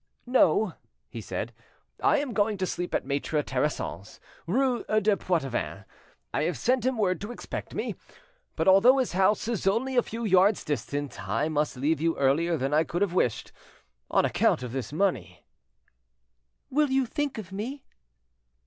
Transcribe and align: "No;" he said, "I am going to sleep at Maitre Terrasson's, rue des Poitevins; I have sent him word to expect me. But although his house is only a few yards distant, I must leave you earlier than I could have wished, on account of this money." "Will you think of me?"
"No;" 0.25 0.73
he 1.09 1.21
said, 1.21 1.53
"I 2.01 2.17
am 2.17 2.33
going 2.33 2.57
to 2.57 2.65
sleep 2.65 2.95
at 2.95 3.05
Maitre 3.05 3.43
Terrasson's, 3.43 4.19
rue 4.47 4.83
des 4.85 5.15
Poitevins; 5.15 5.85
I 6.33 6.41
have 6.41 6.57
sent 6.57 6.87
him 6.87 6.97
word 6.97 7.21
to 7.21 7.31
expect 7.31 7.75
me. 7.75 7.93
But 8.55 8.67
although 8.67 8.97
his 8.97 9.11
house 9.11 9.47
is 9.47 9.67
only 9.67 9.95
a 9.95 10.01
few 10.01 10.23
yards 10.25 10.63
distant, 10.63 11.29
I 11.29 11.49
must 11.49 11.77
leave 11.77 12.01
you 12.01 12.17
earlier 12.17 12.57
than 12.57 12.73
I 12.73 12.83
could 12.83 13.03
have 13.03 13.13
wished, 13.13 13.51
on 14.09 14.25
account 14.25 14.63
of 14.63 14.71
this 14.71 14.91
money." 14.91 15.45
"Will 16.71 16.89
you 16.89 17.05
think 17.05 17.37
of 17.37 17.51
me?" 17.51 17.83